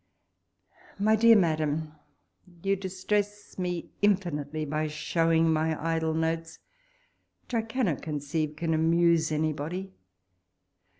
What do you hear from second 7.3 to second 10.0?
which I cannot con ceive can amuse anybody.